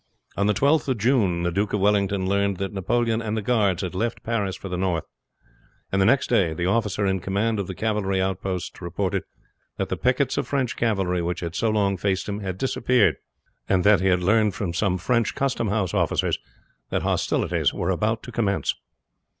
On 0.35 0.47
the 0.47 0.55
12th 0.55 0.87
of 0.87 0.97
June 0.97 1.43
the 1.43 1.51
Duke 1.51 1.73
of 1.73 1.79
Wellington 1.79 2.25
learned 2.27 2.57
that 2.57 2.73
Napoleon 2.73 3.21
and 3.21 3.37
the 3.37 3.41
guards 3.43 3.83
had 3.83 3.93
left 3.93 4.23
Paris 4.23 4.55
for 4.55 4.67
the 4.67 4.75
North, 4.75 5.03
and 5.91 6.01
the 6.01 6.07
next 6.07 6.25
day 6.25 6.55
the 6.55 6.65
officer 6.65 7.05
in 7.05 7.19
command 7.19 7.59
of 7.59 7.67
the 7.67 7.75
cavalry 7.75 8.19
outposts 8.19 8.81
reported 8.81 9.21
that 9.77 9.89
the 9.89 9.95
pickets 9.97 10.39
of 10.39 10.47
French 10.47 10.75
cavalry 10.75 11.21
which 11.21 11.41
had 11.41 11.53
so 11.53 11.69
long 11.69 11.97
faced 11.97 12.27
him 12.27 12.39
had 12.39 12.57
disappeared, 12.57 13.17
and 13.69 13.83
that 13.83 14.01
he 14.01 14.07
had 14.07 14.23
learned 14.23 14.55
from 14.55 14.73
some 14.73 14.97
French 14.97 15.35
custom 15.35 15.67
house 15.67 15.93
officers 15.93 16.39
that 16.89 17.03
hostilities 17.03 17.71
were 17.71 17.91
about 17.91 18.23
to 18.23 18.31
commence. 18.31 18.73